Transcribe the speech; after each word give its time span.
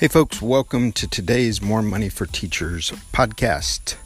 Hey, 0.00 0.08
folks, 0.08 0.40
welcome 0.40 0.92
to 0.92 1.06
today's 1.06 1.60
More 1.60 1.82
Money 1.82 2.08
for 2.08 2.24
Teachers 2.24 2.90
podcast. 3.12 3.96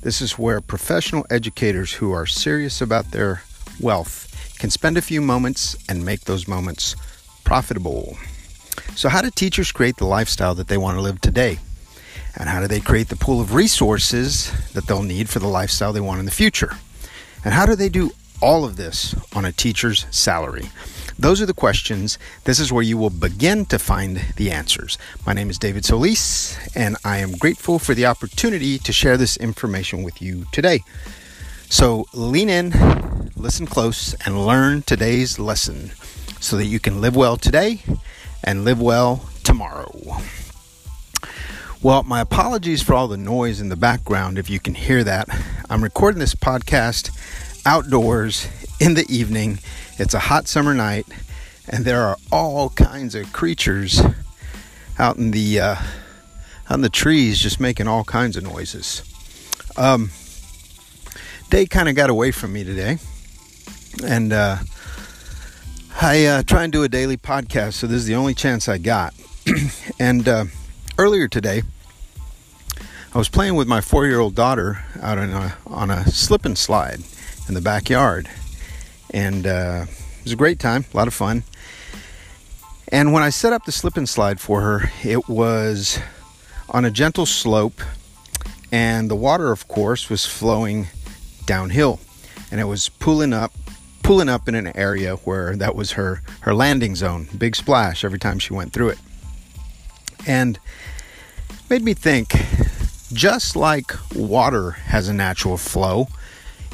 This 0.00 0.22
is 0.22 0.38
where 0.38 0.62
professional 0.62 1.26
educators 1.28 1.92
who 1.92 2.10
are 2.10 2.24
serious 2.24 2.80
about 2.80 3.10
their 3.10 3.42
wealth 3.78 4.56
can 4.58 4.70
spend 4.70 4.96
a 4.96 5.02
few 5.02 5.20
moments 5.20 5.76
and 5.90 6.06
make 6.06 6.22
those 6.22 6.48
moments 6.48 6.96
profitable. 7.44 8.16
So, 8.94 9.10
how 9.10 9.20
do 9.20 9.28
teachers 9.28 9.72
create 9.72 9.98
the 9.98 10.06
lifestyle 10.06 10.54
that 10.54 10.68
they 10.68 10.78
want 10.78 10.96
to 10.96 11.02
live 11.02 11.20
today? 11.20 11.58
And 12.34 12.48
how 12.48 12.62
do 12.62 12.66
they 12.66 12.80
create 12.80 13.10
the 13.10 13.16
pool 13.16 13.38
of 13.38 13.52
resources 13.52 14.50
that 14.72 14.86
they'll 14.86 15.02
need 15.02 15.28
for 15.28 15.38
the 15.38 15.48
lifestyle 15.48 15.92
they 15.92 16.00
want 16.00 16.18
in 16.18 16.24
the 16.24 16.30
future? 16.30 16.78
And 17.44 17.52
how 17.52 17.66
do 17.66 17.76
they 17.76 17.90
do 17.90 18.12
all 18.40 18.64
of 18.64 18.76
this 18.76 19.14
on 19.34 19.44
a 19.44 19.52
teacher's 19.52 20.06
salary? 20.10 20.70
Those 21.18 21.40
are 21.40 21.46
the 21.46 21.54
questions. 21.54 22.18
This 22.44 22.58
is 22.58 22.72
where 22.72 22.82
you 22.82 22.96
will 22.96 23.10
begin 23.10 23.66
to 23.66 23.78
find 23.78 24.20
the 24.36 24.50
answers. 24.50 24.98
My 25.26 25.32
name 25.32 25.50
is 25.50 25.58
David 25.58 25.84
Solis, 25.84 26.58
and 26.74 26.96
I 27.04 27.18
am 27.18 27.32
grateful 27.32 27.78
for 27.78 27.94
the 27.94 28.06
opportunity 28.06 28.78
to 28.78 28.92
share 28.92 29.16
this 29.16 29.36
information 29.36 30.02
with 30.02 30.22
you 30.22 30.46
today. 30.52 30.80
So 31.68 32.06
lean 32.12 32.48
in, 32.48 32.70
listen 33.36 33.66
close, 33.66 34.14
and 34.26 34.46
learn 34.46 34.82
today's 34.82 35.38
lesson 35.38 35.92
so 36.40 36.56
that 36.56 36.66
you 36.66 36.80
can 36.80 37.00
live 37.00 37.14
well 37.14 37.36
today 37.36 37.82
and 38.42 38.64
live 38.64 38.80
well 38.80 39.28
tomorrow. 39.44 40.18
Well, 41.82 42.04
my 42.04 42.20
apologies 42.20 42.82
for 42.82 42.94
all 42.94 43.08
the 43.08 43.16
noise 43.16 43.60
in 43.60 43.68
the 43.68 43.76
background 43.76 44.38
if 44.38 44.48
you 44.48 44.60
can 44.60 44.74
hear 44.74 45.02
that. 45.04 45.28
I'm 45.68 45.82
recording 45.82 46.20
this 46.20 46.34
podcast 46.34 47.10
outdoors 47.66 48.48
in 48.82 48.94
the 48.94 49.06
evening 49.08 49.60
it's 49.96 50.12
a 50.12 50.18
hot 50.18 50.48
summer 50.48 50.74
night, 50.74 51.06
and 51.68 51.84
there 51.84 52.02
are 52.02 52.16
all 52.32 52.70
kinds 52.70 53.14
of 53.14 53.32
creatures 53.32 54.02
out 54.98 55.18
in 55.18 55.30
the 55.30 55.60
uh, 55.60 55.76
in 56.68 56.80
the 56.80 56.88
trees, 56.88 57.38
just 57.38 57.60
making 57.60 57.86
all 57.86 58.02
kinds 58.02 58.36
of 58.36 58.42
noises. 58.42 59.04
Um, 59.76 60.10
day 61.48 61.64
kind 61.66 61.88
of 61.88 61.94
got 61.94 62.10
away 62.10 62.32
from 62.32 62.52
me 62.52 62.64
today, 62.64 62.98
and 64.04 64.32
uh, 64.32 64.56
I 66.00 66.26
uh, 66.26 66.42
try 66.42 66.64
and 66.64 66.72
do 66.72 66.82
a 66.82 66.88
daily 66.88 67.16
podcast, 67.16 67.74
so 67.74 67.86
this 67.86 67.98
is 67.98 68.06
the 68.06 68.16
only 68.16 68.34
chance 68.34 68.68
I 68.68 68.78
got. 68.78 69.14
and 70.00 70.26
uh, 70.26 70.46
earlier 70.98 71.28
today, 71.28 71.62
I 73.14 73.18
was 73.18 73.28
playing 73.28 73.54
with 73.54 73.68
my 73.68 73.80
four-year-old 73.80 74.34
daughter 74.34 74.84
out 75.00 75.18
on 75.18 75.30
a 75.30 75.56
on 75.68 75.88
a 75.88 76.04
slip 76.10 76.44
and 76.44 76.58
slide 76.58 76.98
in 77.46 77.54
the 77.54 77.60
backyard 77.60 78.28
and 79.12 79.46
uh, 79.46 79.86
it 79.88 80.24
was 80.24 80.32
a 80.32 80.36
great 80.36 80.58
time, 80.58 80.84
a 80.92 80.96
lot 80.96 81.08
of 81.08 81.14
fun. 81.14 81.44
And 82.88 83.12
when 83.12 83.22
I 83.22 83.30
set 83.30 83.52
up 83.52 83.64
the 83.64 83.72
slip 83.72 83.96
and 83.96 84.08
slide 84.08 84.38
for 84.38 84.60
her, 84.60 84.90
it 85.02 85.28
was 85.28 85.98
on 86.68 86.84
a 86.84 86.90
gentle 86.90 87.26
slope, 87.26 87.80
and 88.70 89.10
the 89.10 89.16
water, 89.16 89.50
of 89.50 89.68
course, 89.68 90.10
was 90.10 90.26
flowing 90.26 90.88
downhill, 91.46 92.00
and 92.50 92.60
it 92.60 92.64
was 92.64 92.88
pulling 92.88 93.32
up, 93.32 93.52
pulling 94.02 94.28
up 94.28 94.48
in 94.48 94.54
an 94.54 94.76
area 94.76 95.16
where 95.16 95.56
that 95.56 95.74
was 95.74 95.92
her 95.92 96.22
her 96.40 96.54
landing 96.54 96.94
zone. 96.94 97.28
Big 97.36 97.56
splash 97.56 98.04
every 98.04 98.18
time 98.18 98.38
she 98.38 98.52
went 98.52 98.72
through 98.72 98.90
it, 98.90 98.98
and 100.26 100.58
made 101.68 101.82
me 101.82 101.94
think. 101.94 102.34
Just 103.12 103.56
like 103.56 103.92
water 104.14 104.70
has 104.70 105.08
a 105.08 105.12
natural 105.12 105.58
flow, 105.58 106.08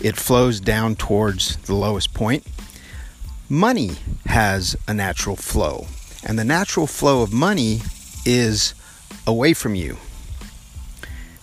it 0.01 0.17
flows 0.17 0.61
down 0.61 0.97
towards 0.97 1.57
the 1.57 1.75
lowest 1.75 2.15
point. 2.15 2.47
Money 3.49 3.93
has 4.27 4.77
a 4.87 4.95
natural 4.95 5.37
flow, 5.37 5.87
and 6.25 6.39
the 6.39 6.45
natural 6.45 6.87
flow 6.87 7.23
of 7.23 7.33
money 7.33 7.81
is 8.25 8.75
away 9.27 9.55
from 9.55 9.75
you. 9.75 9.97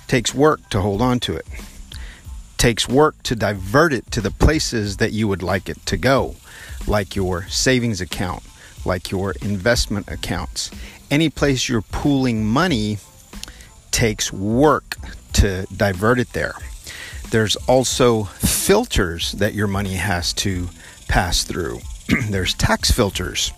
takes 0.08 0.34
work 0.34 0.70
to 0.70 0.82
hold 0.82 1.02
on 1.02 1.20
to 1.20 1.36
it. 1.36 1.48
takes 2.58 2.88
work 2.88 3.22
to 3.24 3.36
divert 3.36 3.94
it 3.94 4.10
to 4.12 4.22
the 4.22 4.32
places 4.32 4.98
that 4.98 5.12
you 5.12 5.28
would 5.28 5.44
like 5.44 5.70
it 5.70 5.78
to 5.86 5.98
go, 5.98 6.36
like 6.88 7.16
your 7.16 7.48
savings 7.48 8.02
account, 8.02 8.42
like 8.86 9.12
your 9.12 9.34
investment 9.42 10.10
accounts. 10.10 10.72
Any 11.12 11.30
place 11.30 11.70
you're 11.70 11.82
pooling 11.82 12.46
money 12.46 12.98
takes 13.92 14.32
work 14.34 14.96
to 15.34 15.68
divert 15.76 16.20
it 16.20 16.34
there. 16.34 16.56
There's 17.32 17.56
also 17.68 18.24
filters 18.24 19.34
that 19.34 19.54
your 19.54 19.68
money 19.68 19.96
has 19.96 20.34
to 20.34 20.70
pass 21.08 21.44
through. 21.44 21.80
there's 22.30 22.54
tax 22.54 22.92
filters, 22.92 23.52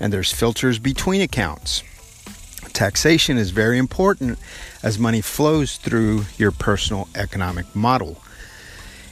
and 0.00 0.12
there's 0.12 0.32
filters 0.32 0.78
between 0.78 1.20
accounts. 1.20 1.82
Taxation 2.72 3.38
is 3.38 3.50
very 3.50 3.78
important 3.78 4.38
as 4.82 4.98
money 4.98 5.20
flows 5.20 5.76
through 5.76 6.24
your 6.36 6.50
personal 6.50 7.08
economic 7.14 7.74
model. 7.74 8.20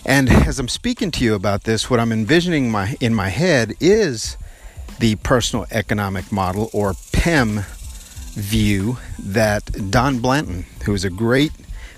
And 0.05 0.29
as 0.29 0.59
I'm 0.59 0.69
speaking 0.69 1.13
to 1.13 1.25
you 1.25 1.35
about 1.35 1.63
this, 1.63 1.89
what 1.89 2.01
I'm 2.01 2.11
envisioning 2.11 2.71
my 2.71 2.97
in 3.01 3.15
my 3.15 3.29
head 3.29 3.75
is 3.81 4.37
the 4.99 5.15
personal 5.17 5.67
economic 5.71 6.33
model 6.33 6.71
or 6.73 6.95
PEM 7.13 7.61
view 8.35 8.99
that 9.19 9.91
Don 9.91 10.19
Blanton, 10.19 10.67
who 10.85 10.95
is 10.95 11.05
a 11.05 11.11
great 11.11 11.53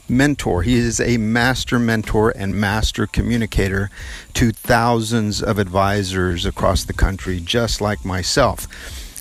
mentor. 0.09 0.63
He 0.63 0.75
is 0.75 1.01
a 1.01 1.17
master 1.17 1.79
mentor 1.79 2.31
and 2.31 2.55
master 2.55 3.07
communicator 3.07 3.91
to 4.35 4.53
thousands 4.53 5.43
of 5.43 5.59
advisors 5.59 6.45
across 6.45 6.85
the 6.85 6.93
country, 6.93 7.41
just 7.41 7.81
like 7.81 8.05
myself. 8.05 8.67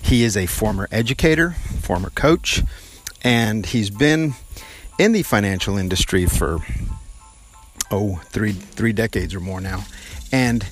He 0.03 0.23
is 0.23 0.35
a 0.35 0.45
former 0.45 0.87
educator, 0.91 1.51
former 1.81 2.09
coach, 2.09 2.61
and 3.23 3.65
he's 3.65 3.89
been 3.89 4.33
in 4.99 5.13
the 5.13 5.23
financial 5.23 5.77
industry 5.77 6.25
for 6.25 6.59
oh 7.89 8.21
three 8.25 8.51
three 8.51 8.93
decades 8.93 9.33
or 9.33 9.39
more 9.39 9.61
now. 9.61 9.85
And 10.31 10.67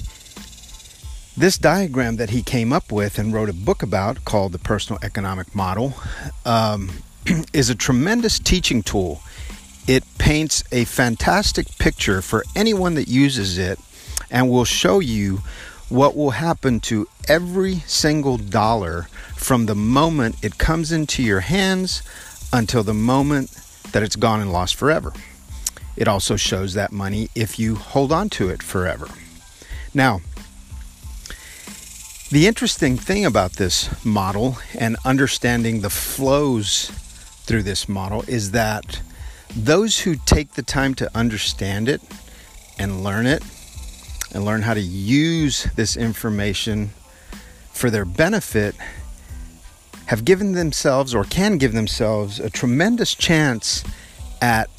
this 1.37 1.57
diagram 1.57 2.17
that 2.17 2.31
he 2.31 2.43
came 2.43 2.73
up 2.73 2.91
with 2.91 3.17
and 3.17 3.33
wrote 3.33 3.49
a 3.49 3.53
book 3.53 3.81
about 3.81 4.25
called 4.25 4.51
the 4.51 4.59
Personal 4.59 4.99
Economic 5.01 5.55
Model 5.55 5.93
um, 6.45 6.91
is 7.53 7.69
a 7.69 7.75
tremendous 7.75 8.37
teaching 8.37 8.83
tool 8.83 9.21
it 9.87 10.03
paints 10.17 10.63
a 10.71 10.85
fantastic 10.85 11.77
picture 11.77 12.21
for 12.21 12.43
anyone 12.55 12.93
that 12.95 13.07
uses 13.07 13.57
it 13.57 13.79
and 14.29 14.49
will 14.49 14.65
show 14.65 14.99
you 14.99 15.41
what 15.89 16.15
will 16.15 16.31
happen 16.31 16.79
to 16.79 17.07
every 17.27 17.75
single 17.85 18.37
dollar 18.37 19.07
from 19.35 19.65
the 19.65 19.75
moment 19.75 20.35
it 20.43 20.57
comes 20.57 20.91
into 20.91 21.21
your 21.21 21.41
hands 21.41 22.01
until 22.53 22.83
the 22.83 22.93
moment 22.93 23.51
that 23.91 24.03
it's 24.03 24.15
gone 24.15 24.39
and 24.39 24.53
lost 24.53 24.75
forever. 24.75 25.11
It 25.97 26.07
also 26.07 26.37
shows 26.37 26.73
that 26.73 26.91
money 26.91 27.29
if 27.35 27.59
you 27.59 27.75
hold 27.75 28.11
on 28.11 28.29
to 28.31 28.49
it 28.49 28.63
forever. 28.63 29.07
Now, 29.93 30.21
the 32.29 32.47
interesting 32.47 32.95
thing 32.95 33.25
about 33.25 33.53
this 33.53 33.89
model 34.05 34.57
and 34.79 34.95
understanding 35.03 35.81
the 35.81 35.89
flows 35.89 36.89
through 37.43 37.63
this 37.63 37.89
model 37.89 38.23
is 38.27 38.51
that 38.51 39.01
those 39.55 39.99
who 39.99 40.15
take 40.25 40.53
the 40.53 40.61
time 40.61 40.93
to 40.95 41.09
understand 41.15 41.89
it 41.89 42.01
and 42.79 43.03
learn 43.03 43.25
it 43.25 43.43
and 44.33 44.45
learn 44.45 44.61
how 44.61 44.73
to 44.73 44.81
use 44.81 45.65
this 45.75 45.97
information 45.97 46.91
for 47.73 47.89
their 47.89 48.05
benefit 48.05 48.75
have 50.05 50.25
given 50.25 50.53
themselves 50.53 51.13
or 51.13 51.23
can 51.23 51.57
give 51.57 51.73
themselves 51.73 52.39
a 52.39 52.49
tremendous 52.49 53.15
chance 53.15 53.83
at 54.41 54.69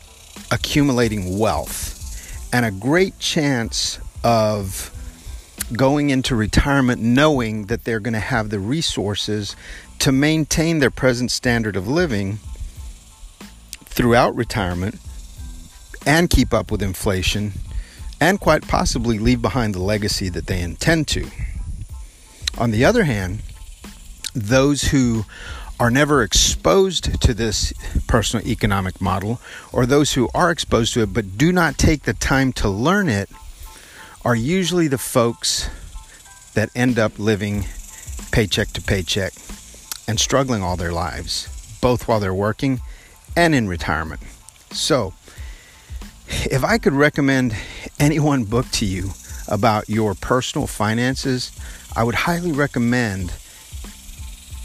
accumulating 0.51 1.39
wealth 1.39 2.49
and 2.53 2.67
a 2.67 2.71
great 2.71 3.19
chance 3.19 3.99
of 4.25 4.91
going 5.73 6.11
into 6.11 6.35
retirement 6.37 7.01
knowing 7.01 7.67
that 7.67 7.85
they're 7.85 8.01
going 8.01 8.13
to 8.13 8.21
have 8.21 8.51
the 8.51 8.59
resources 8.59 9.57
to 9.99 10.13
maintain 10.13 10.81
their 10.81 10.91
present 10.91 11.31
standard 11.31 11.77
of 11.77 11.89
living 11.89 12.39
throughout 13.93 14.35
retirement 14.35 14.95
and 16.07 16.31
keep 16.31 16.55
up 16.55 16.71
with 16.71 16.83
inflation 16.83 17.53
and 18.21 18.41
quite 18.41 18.67
possibly 18.67 19.19
leave 19.19 19.43
behind 19.43 19.75
the 19.75 19.83
legacy 19.83 20.31
that 20.31 20.47
they 20.47 20.63
intend 20.63 21.07
to. 21.09 21.29
On 22.59 22.71
the 22.71 22.85
other 22.85 23.05
hand, 23.05 23.43
those 24.35 24.85
who 24.85 25.25
are 25.79 25.91
never 25.91 26.23
exposed 26.23 27.21
to 27.21 27.35
this 27.35 27.73
personal 28.07 28.47
economic 28.47 29.01
model, 29.01 29.41
or 29.73 29.85
those 29.85 30.15
who 30.15 30.29
are 30.33 30.51
exposed 30.51 30.95
to 30.95 31.03
it 31.03 31.13
but 31.13 31.37
do 31.37 31.53
not 31.53 31.77
take 31.77 32.05
the 32.05 32.15
time 32.15 32.53
to 32.53 32.69
learn 32.69 33.09
it, 33.09 33.29
are 34.25 34.37
usually 34.37 34.89
the 34.89 34.99
folks 34.99 35.69
that 36.55 36.71
end 36.75 36.99
up 36.99 37.19
living 37.19 37.67
paycheck 38.31 38.69
to 38.69 38.81
paycheck 38.81 39.33
and 40.09 40.19
struggling 40.19 40.63
all 40.63 40.77
their 40.77 40.93
lives, 40.93 41.49
both 41.81 42.07
while 42.07 42.21
they're 42.21 42.33
working 42.33 42.81
and 43.37 43.55
in 43.55 43.69
retirement. 43.69 44.21
So, 44.71 45.13
if 46.29 46.65
I 46.65 46.79
could 46.79 46.93
recommend 46.93 47.55
any 47.99 48.19
one 48.19 48.45
book 48.45 48.69
to 48.73 48.87
you 48.87 49.11
about 49.49 49.89
your 49.89 50.15
personal 50.15 50.67
finances, 50.67 51.53
I 51.95 52.05
would 52.05 52.15
highly 52.15 52.53
recommend 52.53 53.33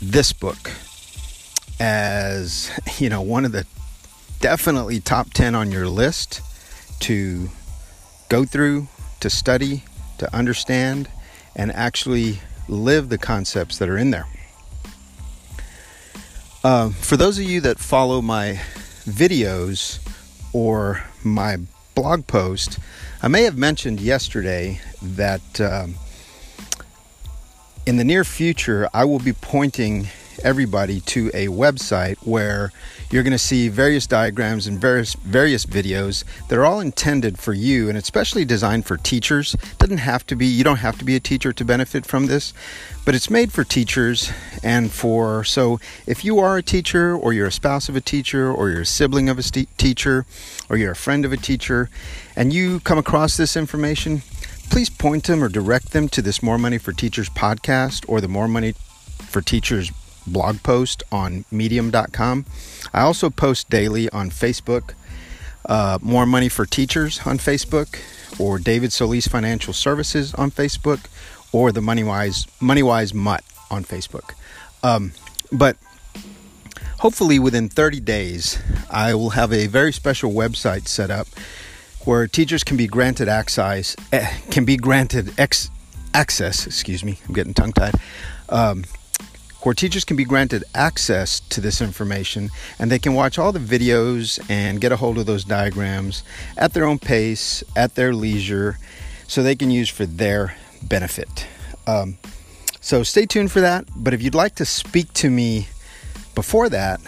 this 0.01 0.31
book 0.33 0.71
as, 1.79 2.71
you 2.99 3.09
know, 3.09 3.21
one 3.21 3.45
of 3.45 3.51
the 3.51 3.65
definitely 4.39 4.99
top 4.99 5.33
10 5.33 5.55
on 5.55 5.71
your 5.71 5.87
list 5.87 6.41
to 7.01 7.49
go 8.29 8.45
through, 8.45 8.87
to 9.19 9.29
study, 9.29 9.83
to 10.19 10.33
understand, 10.33 11.09
and 11.55 11.71
actually 11.71 12.39
live 12.67 13.09
the 13.09 13.17
concepts 13.17 13.77
that 13.79 13.89
are 13.89 13.97
in 13.97 14.11
there. 14.11 14.27
Uh, 16.63 16.89
for 16.89 17.17
those 17.17 17.37
of 17.37 17.43
you 17.45 17.61
that 17.61 17.77
follow 17.79 18.21
my 18.21 18.59
videos 19.05 19.99
or 20.53 21.03
my 21.23 21.57
blog 21.93 22.25
post, 22.27 22.79
I 23.21 23.27
may 23.27 23.43
have 23.43 23.57
mentioned 23.57 24.01
yesterday 24.01 24.81
that 25.01 25.61
um, 25.61 25.95
in 27.85 27.97
the 27.97 28.03
near 28.03 28.23
future 28.23 28.89
I 28.93 29.05
will 29.05 29.19
be 29.19 29.33
pointing 29.33 30.07
everybody 30.43 30.99
to 31.01 31.29
a 31.33 31.47
website 31.47 32.17
where 32.25 32.71
you're 33.09 33.23
going 33.23 33.31
to 33.31 33.37
see 33.37 33.69
various 33.69 34.05
diagrams 34.05 34.67
and 34.67 34.79
various 34.79 35.13
various 35.13 35.65
videos 35.65 36.23
that 36.47 36.57
are 36.57 36.65
all 36.65 36.79
intended 36.79 37.39
for 37.39 37.53
you 37.53 37.87
and 37.89 37.97
especially 37.97 38.43
designed 38.43 38.85
for 38.85 38.97
teachers. 38.97 39.53
Doesn't 39.77 39.99
have 39.99 40.25
to 40.27 40.35
be 40.35 40.45
you 40.45 40.63
don't 40.63 40.77
have 40.77 40.97
to 40.99 41.05
be 41.05 41.15
a 41.15 41.19
teacher 41.19 41.53
to 41.53 41.65
benefit 41.65 42.05
from 42.05 42.25
this, 42.25 42.53
but 43.05 43.15
it's 43.15 43.29
made 43.29 43.53
for 43.53 43.63
teachers 43.63 44.31
and 44.63 44.91
for 44.91 45.43
so 45.43 45.79
if 46.05 46.25
you 46.25 46.39
are 46.39 46.57
a 46.57 46.63
teacher 46.63 47.15
or 47.15 47.33
you're 47.33 47.47
a 47.47 47.51
spouse 47.51 47.87
of 47.87 47.95
a 47.95 48.01
teacher 48.01 48.51
or 48.51 48.69
you're 48.69 48.81
a 48.81 48.85
sibling 48.85 49.29
of 49.29 49.39
a 49.39 49.43
st- 49.43 49.75
teacher 49.77 50.25
or 50.69 50.77
you're 50.77 50.91
a 50.91 50.95
friend 50.95 51.23
of 51.23 51.31
a 51.31 51.37
teacher 51.37 51.89
and 52.35 52.53
you 52.53 52.79
come 52.81 52.97
across 52.97 53.37
this 53.37 53.55
information, 53.55 54.21
please 54.69 54.89
point 54.89 55.25
them 55.25 55.43
or 55.43 55.49
direct 55.49 55.91
them 55.91 56.09
to 56.09 56.21
this 56.21 56.43
More 56.43 56.57
Money 56.57 56.77
for 56.77 56.91
Teachers 56.91 57.29
podcast 57.29 58.05
or 58.07 58.19
the 58.19 58.27
More 58.27 58.47
Money 58.47 58.73
for 59.29 59.41
Teachers 59.41 59.91
blog 60.27 60.61
post 60.63 61.03
on 61.11 61.45
medium.com. 61.51 62.45
I 62.93 63.01
also 63.01 63.29
post 63.29 63.69
daily 63.69 64.09
on 64.09 64.29
Facebook, 64.29 64.93
uh, 65.65 65.99
More 66.01 66.25
Money 66.25 66.49
for 66.49 66.65
Teachers 66.65 67.21
on 67.25 67.37
Facebook, 67.37 67.99
or 68.39 68.59
David 68.59 68.93
Solis 68.93 69.27
Financial 69.27 69.73
Services 69.73 70.33
on 70.35 70.51
Facebook, 70.51 71.05
or 71.51 71.71
the 71.71 71.81
MoneyWise 71.81 72.47
MoneyWise 72.59 73.13
Mutt 73.13 73.43
on 73.71 73.83
Facebook. 73.83 74.33
Um, 74.83 75.13
but 75.51 75.77
hopefully 76.99 77.39
within 77.39 77.69
30 77.69 77.99
days, 77.99 78.59
I 78.89 79.13
will 79.13 79.31
have 79.31 79.51
a 79.51 79.67
very 79.67 79.93
special 79.93 80.31
website 80.31 80.87
set 80.87 81.09
up 81.09 81.27
where 82.05 82.27
teachers 82.27 82.63
can 82.63 82.77
be 82.77 82.87
granted 82.87 83.27
access, 83.27 83.95
eh, 84.13 84.25
can 84.49 84.65
be 84.65 84.77
granted 84.77 85.33
ex, 85.37 85.69
access. 86.13 86.65
Excuse 86.65 87.03
me, 87.03 87.19
I'm 87.27 87.33
getting 87.33 87.53
tongue 87.53 87.73
tied. 87.73 87.95
Um, 88.49 88.85
where 89.67 89.73
teachers 89.73 90.05
can 90.05 90.15
be 90.15 90.23
granted 90.23 90.63
access 90.73 91.41
to 91.41 91.59
this 91.59 91.81
information 91.81 92.49
and 92.79 92.89
they 92.89 92.97
can 92.97 93.13
watch 93.13 93.37
all 93.37 93.51
the 93.51 93.59
videos 93.59 94.39
and 94.49 94.79
get 94.79 94.93
a 94.93 94.95
hold 94.95 95.17
of 95.17 95.25
those 95.25 95.43
diagrams 95.43 96.23
at 96.55 96.71
their 96.71 96.85
own 96.85 96.97
pace, 96.97 97.65
at 97.75 97.95
their 97.95 98.13
leisure, 98.13 98.77
so 99.27 99.43
they 99.43 99.57
can 99.57 99.69
use 99.69 99.89
for 99.89 100.05
their 100.05 100.55
benefit. 100.81 101.45
Um, 101.85 102.17
so 102.79 103.03
stay 103.03 103.25
tuned 103.25 103.51
for 103.51 103.59
that. 103.59 103.83
But 103.93 104.13
if 104.13 104.23
you'd 104.23 104.33
like 104.33 104.55
to 104.55 104.63
speak 104.63 105.11
to 105.15 105.29
me 105.29 105.67
before 106.33 106.69
that, 106.69 107.01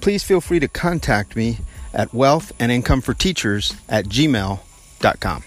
please 0.00 0.24
feel 0.24 0.40
free 0.40 0.58
to 0.58 0.68
contact 0.68 1.36
me 1.36 1.58
at 1.92 2.14
wealth 2.14 2.50
and 2.58 2.72
income 2.72 3.02
for 3.02 3.12
teachers 3.12 3.76
at 3.90 4.06
gmail.com. 4.06 5.44